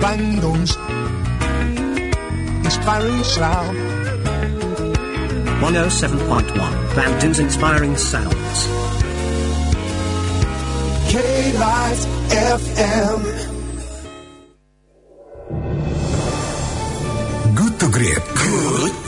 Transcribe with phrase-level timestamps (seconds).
[0.00, 0.76] Bandung's
[2.64, 3.76] inspiring sound.
[5.60, 8.58] 107.1 Bandung's Inspiring Sounds.
[11.12, 13.20] K-Life FM.
[17.54, 18.24] Good to great.
[18.34, 18.99] Good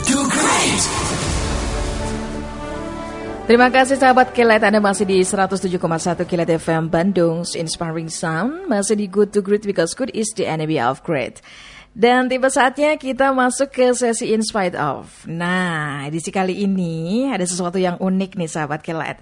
[3.43, 5.75] Terima kasih sahabat Kilat Anda masih di 107,1
[6.23, 10.79] Kilat FM Bandung Inspiring Sound Masih di Good to Great because good is the enemy
[10.79, 11.43] of great
[11.91, 17.43] Dan tiba saatnya kita masuk ke sesi In Spite Of Nah edisi kali ini ada
[17.43, 19.19] sesuatu yang unik nih sahabat Kilat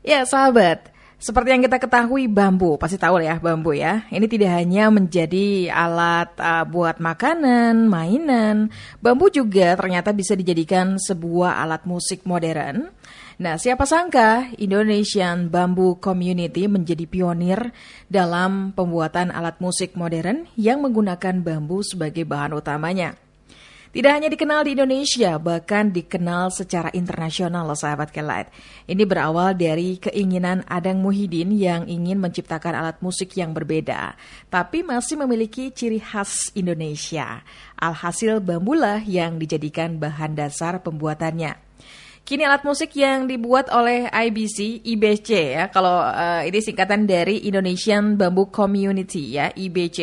[0.00, 4.06] Ya sahabat seperti yang kita ketahui bambu, pasti tahu ya bambu ya.
[4.06, 8.70] Ini tidak hanya menjadi alat uh, buat makanan, mainan.
[9.02, 12.86] Bambu juga ternyata bisa dijadikan sebuah alat musik modern.
[13.38, 17.70] Nah, siapa sangka Indonesian Bamboo Community menjadi pionir
[18.10, 23.14] dalam pembuatan alat musik modern yang menggunakan bambu sebagai bahan utamanya.
[23.94, 28.50] Tidak hanya dikenal di Indonesia, bahkan dikenal secara internasional loh sahabat Kelight.
[28.90, 34.18] Ini berawal dari keinginan Adang Muhyiddin yang ingin menciptakan alat musik yang berbeda,
[34.50, 37.46] tapi masih memiliki ciri khas Indonesia.
[37.78, 41.67] Alhasil bambulah yang dijadikan bahan dasar pembuatannya.
[42.28, 48.20] Kini alat musik yang dibuat oleh IBC, IBC ya, kalau uh, ini singkatan dari Indonesian
[48.20, 49.98] Bamboo Community ya, IBC.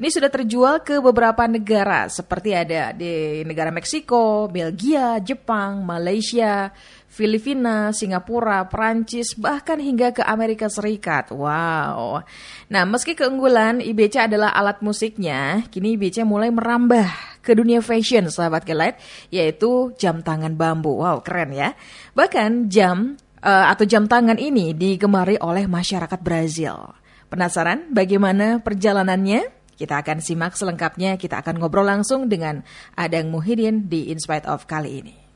[0.00, 6.72] Ini sudah terjual ke beberapa negara seperti ada di negara Meksiko, Belgia, Jepang, Malaysia,
[7.08, 11.32] Filipina, Singapura, Prancis, bahkan hingga ke Amerika Serikat.
[11.32, 12.20] Wow.
[12.68, 17.08] Nah, meski keunggulan IBC adalah alat musiknya, kini IBC mulai merambah
[17.40, 19.00] ke dunia fashion, sahabat Kelight,
[19.32, 21.00] yaitu jam tangan bambu.
[21.00, 21.72] Wow, keren ya.
[22.12, 26.92] Bahkan jam uh, atau jam tangan ini digemari oleh masyarakat Brazil.
[27.32, 29.56] Penasaran bagaimana perjalanannya?
[29.78, 32.66] Kita akan simak selengkapnya, kita akan ngobrol langsung dengan
[32.98, 35.27] Adang Muhyiddin di In Spite of kali ini.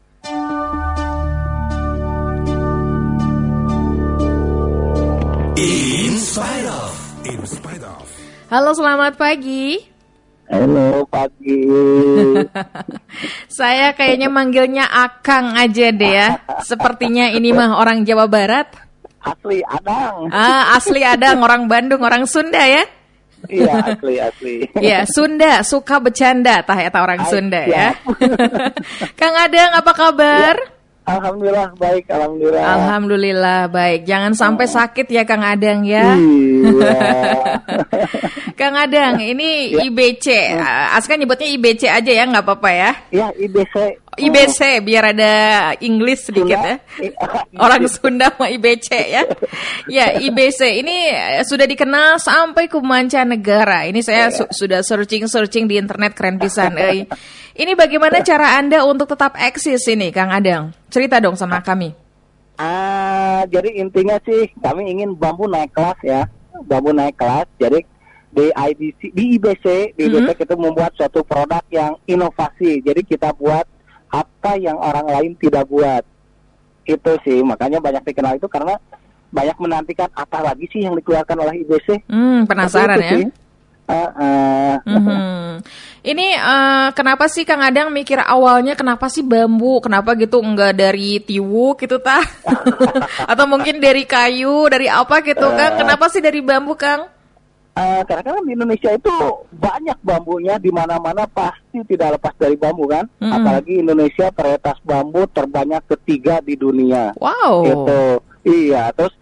[5.63, 6.91] In spite of.
[7.23, 8.03] In spite of.
[8.51, 9.79] Halo, selamat pagi.
[10.51, 11.63] Halo pagi.
[13.63, 16.43] Saya kayaknya manggilnya Akang aja deh ya.
[16.67, 18.75] Sepertinya ini mah orang Jawa Barat.
[19.23, 20.27] Asli Adang.
[20.35, 22.83] Ah, asli Adang, orang Bandung, orang Sunda ya.
[23.47, 24.55] Iya asli asli.
[24.83, 27.71] Ya, Sunda suka bercanda tah eta orang Ay, Sunda siap.
[27.71, 27.89] ya.
[29.21, 30.82] Kang Adang apa kabar?
[31.03, 32.63] Alhamdulillah baik, alhamdulillah.
[32.63, 34.07] Alhamdulillah baik.
[34.07, 36.15] Jangan sampai sakit ya Kang Adang ya.
[36.15, 36.95] Iya.
[38.59, 40.55] Kang Adang, ini IBC.
[40.63, 42.91] Ah, Aska nyebutnya IBC aja ya, nggak apa-apa ya.
[43.11, 43.99] ya IBC.
[44.13, 45.33] IBC biar ada
[45.81, 46.77] Inggris sedikit ya.
[47.57, 49.25] Orang Sunda sama IBC ya.
[49.89, 53.89] Ya, IBC ini eh, sudah dikenal sampai ke mancanegara.
[53.89, 56.77] Ini saya su- sudah searching-searching di internet keren pisan.
[56.77, 57.09] euy.
[57.53, 60.77] Ini bagaimana cara Anda untuk tetap eksis ini, Kang Adang?
[60.93, 61.93] Cerita dong sama kami.
[62.57, 66.29] Ah, jadi intinya sih kami ingin bambu naik kelas ya,
[66.69, 67.49] bambu naik kelas.
[67.57, 67.81] Jadi
[68.29, 69.65] di IBC, di IBC,
[69.97, 70.37] di IBC Mhm.
[70.37, 72.81] kita membuat suatu produk yang inovasi.
[72.81, 73.65] Jadi kita buat
[74.13, 76.05] apa yang orang lain tidak buat.
[76.85, 78.77] Itu sih makanya banyak dikenal itu karena
[79.33, 82.05] banyak menantikan apa lagi sih yang dikeluarkan oleh IBC.
[82.07, 83.11] Hmm, penasaran ya.
[83.17, 83.25] sih.
[83.89, 84.75] Ah, ah.
[84.87, 85.59] Mhm.
[86.03, 89.79] Ini eh, kenapa sih Kang Adang mikir awalnya kenapa sih bambu?
[89.83, 92.23] Kenapa gitu enggak dari tiwu gitu tah?
[93.31, 95.79] Atau mungkin dari kayu, dari apa gitu Kang?
[95.79, 97.07] Kenapa sih dari bambu Kang?
[97.73, 99.17] Eh, karena kan di Indonesia itu
[99.57, 103.09] banyak bambunya di mana-mana pasti tidak lepas dari bambu kan.
[103.17, 103.33] Mm-mm.
[103.33, 107.17] Apalagi Indonesia varietas bambu terbanyak ketiga di dunia.
[107.17, 107.65] Wow.
[107.65, 108.01] Itu
[108.45, 108.93] iya.
[108.93, 109.17] Terus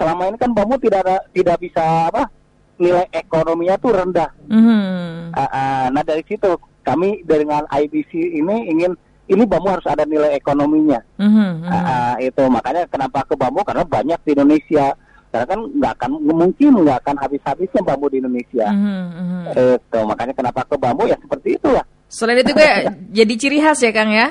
[0.00, 2.32] selama ini kan bambu tidak ada, tidak bisa apa
[2.80, 4.30] nilai ekonominya tuh rendah.
[4.48, 5.36] Mhm.
[5.36, 6.56] Ah, ah, nah dari situ
[6.88, 8.96] kami dengan IBC ini ingin
[9.28, 11.04] ini bambu harus ada nilai ekonominya.
[11.20, 11.68] Mhm, mhm.
[11.68, 14.96] Ah, ah, itu makanya kenapa ke bambu karena banyak di Indonesia.
[15.34, 18.70] Karena kan nggak akan mungkin nggak akan habis-habisnya bambu di Indonesia.
[18.70, 19.42] Mhm, mhm.
[19.82, 21.82] Itu makanya kenapa ke bambu ya seperti itu lah.
[22.06, 24.30] Selain itu juga jadi ciri khas ya Kang ya?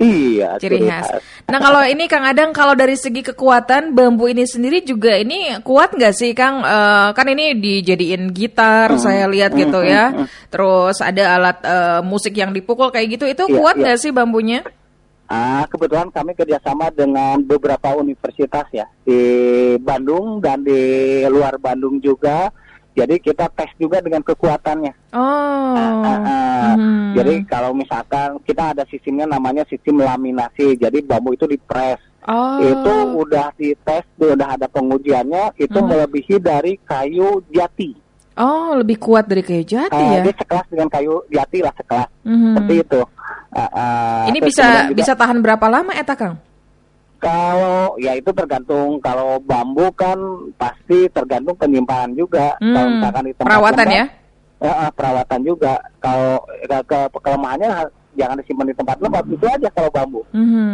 [0.00, 0.56] Iya.
[0.56, 1.20] Ciri khas.
[1.52, 5.92] Nah kalau ini Kang Adang kalau dari segi kekuatan bambu ini sendiri juga ini kuat
[5.92, 6.64] nggak sih Kang?
[6.64, 10.16] Eh, kan ini dijadiin gitar saya lihat gitu ya.
[10.48, 13.28] Terus ada alat eh, musik yang dipukul kayak gitu.
[13.28, 13.82] Itu Iya, kuat iya.
[13.84, 14.64] nggak sih bambunya?
[15.28, 19.20] Ah kebetulan kami kerjasama dengan beberapa universitas ya di
[19.76, 22.48] Bandung dan di luar Bandung juga.
[22.96, 25.14] Jadi kita tes juga dengan kekuatannya.
[25.14, 25.76] Oh.
[25.78, 26.68] Ah, ah, ah.
[26.74, 27.14] Mhm.
[27.14, 30.74] Jadi kalau misalkan kita ada sistemnya namanya sistem laminasi.
[30.74, 32.02] Jadi bambu itu dipres.
[32.26, 32.58] Oh.
[32.58, 35.88] Itu udah dites, udah ada pengujiannya, itu Hmm.
[35.88, 37.94] melebihi dari kayu jati.
[38.38, 40.22] Oh, lebih kuat dari kayu jati Ah, ya.
[40.22, 42.08] Dia sekelas dengan kayu jati lah sekelas.
[42.22, 42.46] Mhm.
[42.54, 43.00] Seperti itu.
[43.50, 46.38] Ah, ah, Ini bisa juga- bisa tahan berapa lama eta Kang?
[47.18, 50.14] Kalau ya itu tergantung kalau bambu kan
[50.54, 52.54] pasti tergantung penyimpanan juga.
[52.56, 54.04] Hmm, Kalau misalkan di tempat perawatan lembab, ya?
[54.60, 55.74] eh, perawatan juga.
[55.98, 56.32] Kalau
[56.62, 60.22] ke, ke kelemahannya ha- jangan disimpan di tempat lembab itu aja kalau bambu.
[60.30, 60.70] Mhm.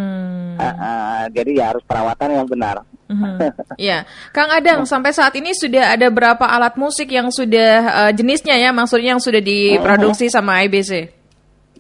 [0.55, 2.85] Ah, ah, jadi ya harus perawatan yang benar.
[3.05, 3.37] Mhm.
[3.77, 8.57] Iya, Kang Adang, sampai saat ini sudah ada berapa alat musik yang sudah eh, jenisnya
[8.57, 11.13] ya, maksudnya yang sudah diproduksi sama IBC?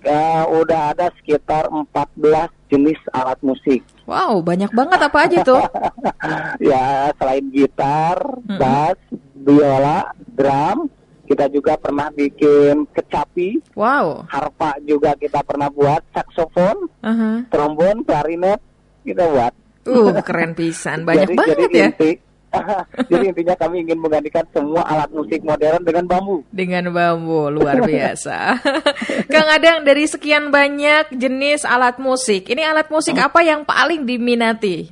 [0.04, 3.80] Ya, udah ada sekitar 14 jenis alat musik.
[4.04, 5.64] Wow, banyak banget apa aja tuh?
[6.72, 9.00] ya selain gitar, bass,
[9.32, 10.92] biola, drum,
[11.24, 14.28] kita juga pernah bikin kecapi, Wow.
[14.28, 17.48] harpa juga kita pernah buat, saksofon, Aha.
[17.48, 18.60] trombon, klarinet
[19.08, 19.56] kita buat.
[19.84, 21.88] Uh, keren pisan, banyak jadi, banget jadi ya.
[21.92, 22.10] Inti,
[23.10, 26.36] jadi intinya kami ingin menggantikan semua alat musik modern dengan bambu.
[26.48, 28.38] Dengan bambu, luar biasa.
[29.32, 34.88] Kang Adang, dari sekian banyak jenis alat musik, ini alat musik apa yang paling diminati?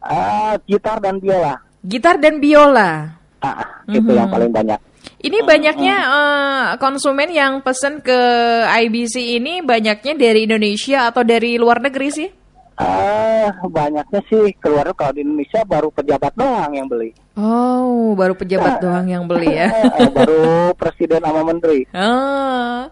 [0.00, 3.18] Ah, gitar dan biola, Gitar dan biola.
[3.42, 4.78] ah, itu yang paling banyak.
[5.16, 8.20] Ini banyaknya eh, konsumen yang pesen ke
[8.68, 12.28] IBC ini banyaknya dari Indonesia atau dari luar negeri sih?
[12.76, 17.16] Ah, banyaknya sih keluar kalau di Indonesia baru pejabat doang yang beli.
[17.32, 19.72] Oh, baru pejabat doang yang beli ya.
[19.96, 21.88] Eh, baru presiden sama menteri.
[21.96, 22.84] Oh.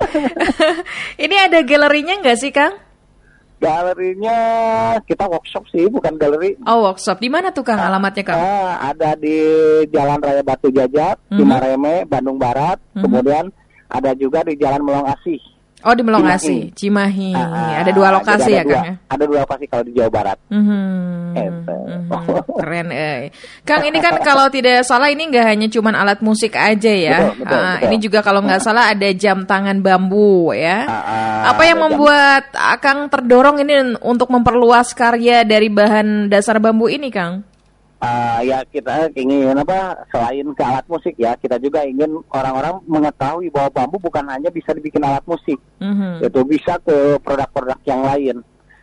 [1.24, 2.80] ini ada galerinya nggak sih, Kang?
[3.60, 4.36] Galerinya
[5.04, 6.56] kita workshop sih, bukan galeri.
[6.64, 7.20] Oh, workshop.
[7.20, 7.76] Di mana tuh, Kang?
[7.76, 8.40] Alamatnya, Kang?
[8.40, 9.36] Ah, ada di
[9.92, 12.80] Jalan Raya Batu Jajar, Cimareme, Bandung Barat.
[12.96, 13.52] Kemudian
[13.92, 15.53] ada juga di Jalan Melong Asih.
[15.84, 17.36] Oh, di Melongasi, Cimahi.
[17.36, 18.94] Ah, ada dua lokasi ada ya, dua- Kang ya?
[19.04, 20.38] Ada dua lokasi kalau di Jawa Barat.
[20.48, 20.80] Mhm.
[22.58, 23.28] Keren, eh.
[23.62, 27.18] Kang, ini kan kalau tidak salah ini nggak hanya cuman alat musik aja ya.
[27.28, 27.84] Betul, betul, Ah, betul.
[27.84, 30.88] Ini juga kalau nggak salah ada jam tangan bambu ya.
[30.88, 32.42] Ah, ah, Apa yang ada jam- membuat
[32.80, 37.44] Kang terdorong ini untuk memperluas karya dari bahan dasar bambu ini, Kang?
[38.04, 43.48] Ah, ya kita ingin apa selain ke alat musik ya kita juga ingin orang-orang mengetahui
[43.48, 45.56] bahwa bambu bukan hanya bisa dibikin alat musik.
[45.80, 46.20] Mhm.
[46.20, 48.36] itu bisa ke produk-produk yang lain.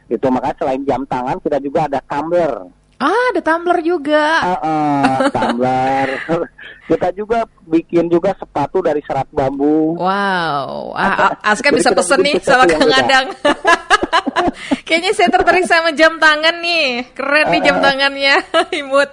[0.09, 2.65] Itu makanya selain jam tangan kita juga ada tumbler
[3.01, 4.25] Ah, ada tumbler juga.
[4.45, 6.07] Ah, ah, tumbler
[6.91, 12.37] kita juga bikin juga sepatu dari serat bambu Wow, ah, ah, Aska bisa pesen nih
[12.43, 12.85] sama Kang.
[12.85, 13.27] Adang.
[14.87, 17.15] Kayaknya saya tertarik sama jam tangan nih.
[17.15, 18.35] Keren nih jam tangannya,
[18.81, 19.11] imut.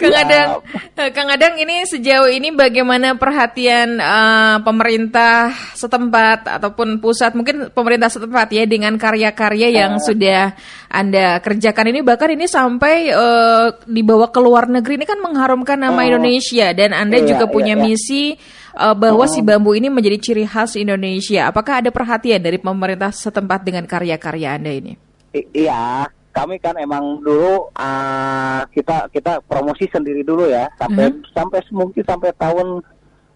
[0.00, 0.24] Kang Ya.
[0.24, 0.48] Adang,
[0.96, 8.08] eh, Kang Adang ini sejauh ini bagaimana perhatian eh, pemerintah setempat ataupun pusat mungkin pemerintah
[8.08, 10.02] setempat ya dengan karya-karya yang Ya.
[10.02, 10.42] sudah
[10.88, 16.00] Anda kerjakan ini bahkan ini sampai eh, dibawa ke luar negeri ini kan mengharumkan nama
[16.00, 16.08] Oh.
[16.08, 17.82] Indonesia dan Anda Iya, juga iya, punya iya.
[17.84, 18.32] misi
[18.72, 21.52] uh, bahwa si bambu ini menjadi ciri khas Indonesia.
[21.52, 24.92] Apakah ada perhatian dari pemerintah setempat dengan karya-karya Anda ini?
[25.36, 30.70] I- iya kami kan emang dulu ah, kita kita promosi sendiri dulu ya.
[30.78, 32.82] Sampai sampai mungkin sampai tahun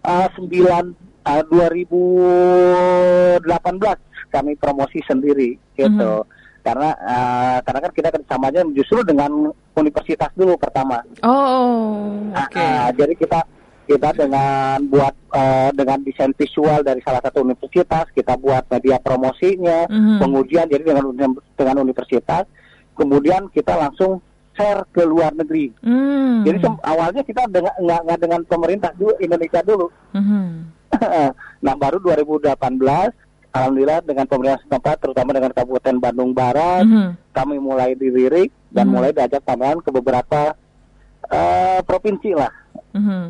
[0.01, 0.93] ah, 9
[1.23, 6.25] ah, 2018 kami promosi sendiri gitu.
[6.61, 11.03] Karena ah, karena kan kita kerjasamanya justru dengan universitas dulu pertama.
[11.21, 12.57] Oh, oke.
[12.57, 12.59] Ah,
[12.89, 13.39] ah, jadi kita
[13.85, 19.85] kita dengan buat eh, dengan desain visual dari salah satu universitas kita buat media promosinya
[19.85, 20.17] Mhm.
[20.17, 21.13] pengujian jadi dengan
[21.53, 22.49] dengan universitas
[22.95, 24.23] kemudian kita langsung
[24.55, 26.47] share ke luar negeri Hmm.
[26.47, 30.47] jadi awalnya kita dengan nggak nggak dengan pemerintah dulu Indonesia dulu Mhm.
[31.65, 33.11] nah baru 2018
[33.51, 37.09] alhamdulillah dengan pemerintah setempat terutama dengan Kabupaten Bandung Barat Mhm.
[37.31, 38.93] kami mulai dilirik dan Mhm.
[38.95, 40.55] mulai diajak pameran ke beberapa
[41.25, 42.53] eh, provinsi lah
[42.93, 43.25] Mhm.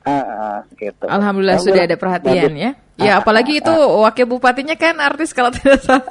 [0.00, 1.04] Ah, ah, gitu.
[1.04, 2.72] Alhamdulillah sudah ada perhatian ya.
[3.00, 6.04] Ya apalagi itu wakil bupatinya kan artis kalau tidak salah.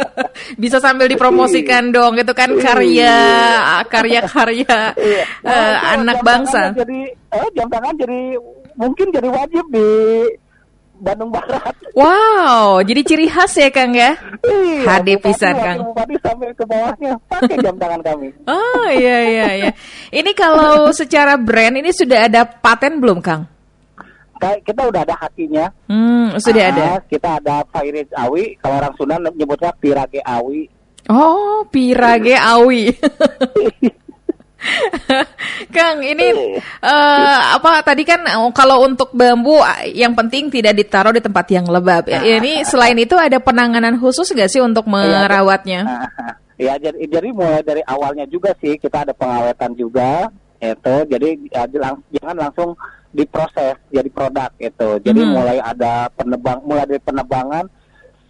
[0.62, 3.16] Bisa sambil dipromosikan dong itu kan karya
[3.88, 5.24] karya-karya Iya.
[5.44, 6.72] eh, Wah, itu anak bangsa.
[6.72, 8.40] Jadi eh, jam tangan jadi
[8.76, 9.88] mungkin jadi wajib di
[10.98, 11.74] Bandung Barat.
[11.94, 14.14] Wow, jadi ciri khas ya Kang ya?
[14.42, 15.78] Iya, HD pisan, Kang.
[15.90, 18.28] Bupati sampai ke bawahnya pakai jam tangan kami.
[18.46, 19.70] Oh iya iya iya.
[20.10, 23.46] Ini kalau secara brand ini sudah ada paten belum Kang?
[24.38, 25.66] Kayak kita udah ada hakinya.
[25.86, 26.84] Hmm, sudah ada.
[26.98, 28.58] Ah, Kita ada Pairit Awi.
[28.58, 30.66] Kalau orang Sunda nyebutnya Pirage Awi.
[31.04, 32.88] Oh, pirage awi.
[35.74, 39.60] Kang, ini eh, apa tadi kan oh, kalau untuk bambu
[39.92, 42.08] yang penting tidak ditaruh di tempat yang lembab.
[42.08, 45.84] Ya, Ini selain itu ada penanganan khusus nggak sih untuk merawatnya?
[45.84, 46.08] Ah,
[46.64, 50.30] ya jadi, jadi mulai dari awalnya juga sih kita ada pengawetan juga
[50.62, 52.70] itu jadi ya, lang- jangan langsung
[53.12, 55.30] diproses jadi produk itu jadi Mhm.
[55.34, 57.66] mulai ada penebang mulai dari penebangan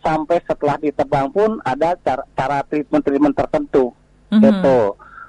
[0.03, 3.93] sampai setelah ditebang pun ada cara, cara treatment-treatment tertentu
[4.35, 4.41] Mhm.
[4.43, 4.79] itu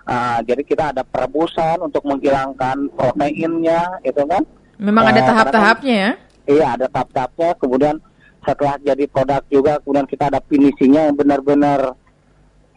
[0.05, 4.45] Ah, jadi kita ada perebusan untuk menghilangkan proteinnya itu kan
[4.77, 6.11] Memang ada Eh, tahap-tahapnya ya.
[6.45, 7.95] Iya ada tahap-tahapnya kemudian
[8.45, 11.97] setelah jadi produk juga kemudian kita ada finishingnya yang benar-benar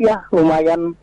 [0.00, 0.96] ya lumayan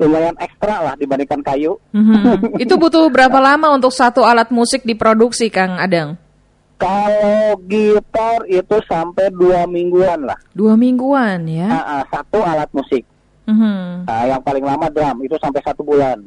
[0.00, 1.76] lumayan ekstra lah dibandingkan kayu.
[1.92, 2.56] Mhm.
[2.56, 6.16] Itu butuh berapa lama untuk satu alat musik diproduksi, Kang Adang?
[6.80, 10.40] Kalau gitar itu sampai dua mingguan lah.
[10.56, 11.68] Dua mingguan ya.
[11.68, 13.04] Ah, ah, satu alat musik.
[13.48, 14.04] Mhm.
[14.08, 16.18] Ah, yang paling lama drum itu sampai satu bulan.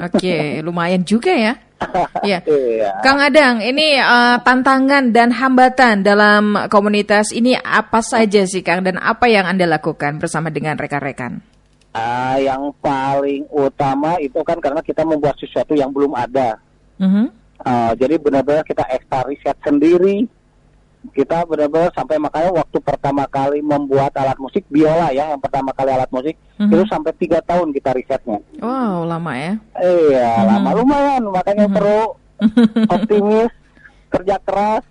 [0.00, 1.54] Oke, lumayan juga ya.
[2.28, 2.44] Iya.
[2.44, 3.00] Iya.
[3.00, 9.00] Kang Adang, ini eh, tantangan dan hambatan dalam komunitas ini apa saja sih Kang dan
[9.00, 11.40] apa yang Anda lakukan bersama dengan rekan-rekan?
[11.96, 16.60] Ah, yang paling utama itu kan karena kita membuat sesuatu yang belum ada.
[17.00, 17.32] Mhm.
[17.64, 20.28] Ah, jadi benar-benar kita ekstra riset sendiri.
[21.00, 25.90] Kita benar-benar sampai makanya waktu pertama kali membuat alat musik biola ya, yang pertama kali
[25.90, 26.68] alat musik Mhm.
[26.68, 28.36] itu sampai tiga tahun kita risetnya.
[28.60, 29.52] Wow, lama ya.
[29.80, 30.46] Iya, Mhm.
[30.46, 32.20] lama lumayan, makanya perlu
[32.94, 33.52] optimis,
[34.08, 34.84] kerja keras,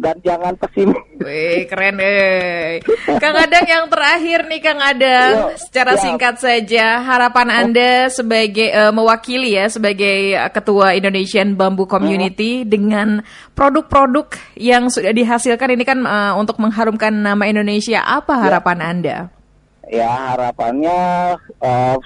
[0.00, 0.96] dan jangan pesimis.
[1.20, 2.80] Wih, keren eh.
[3.20, 6.02] Kang Adang yang terakhir nih Kang Adang, Yo, secara siap.
[6.02, 13.20] singkat saja harapan Anda sebagai eh, mewakili ya sebagai eh, ketua Indonesian Bamboo Community dengan
[13.52, 18.00] produk-produk yang sudah dihasilkan ini kan eh, untuk mengharumkan nama Indonesia.
[18.00, 19.18] Apa harapan Anda?
[19.90, 21.34] Ya harapannya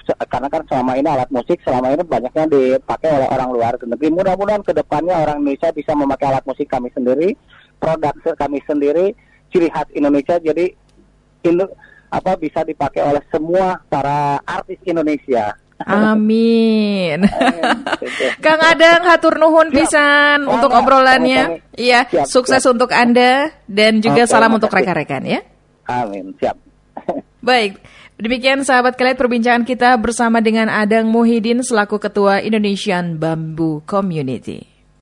[0.01, 4.09] se- karena kan selama ini alat musik selama ini banyaknya dipakai oleh orang luar negeri.
[4.09, 7.37] Mudah-mudahan ke depannya orang Indonesia bisa memakai alat musik kami sendiri,
[7.85, 9.13] produk kami sendiri,
[9.53, 10.41] ciri khas Indonesia.
[10.41, 10.73] Jadi
[11.45, 11.77] Indo-
[12.09, 15.53] apa bisa dipakai oleh semua para artis Indonesia.
[15.85, 17.27] Amin.
[18.45, 21.61] Kang Adang hatur nuhun pisan untuk obrolannya.
[21.75, 22.73] Iya, Siap, sukses siap.
[22.73, 25.39] untuk Anda dan juga Oke, salam untuk rekan-rekan ya.
[25.85, 26.33] Amin.
[26.39, 26.55] Siap.
[27.49, 27.77] Baik,
[28.17, 34.74] demikian sahabat kalian perbincangan kita bersama dengan Adang Muhyiddin selaku Ketua Indonesian Bamboo Community.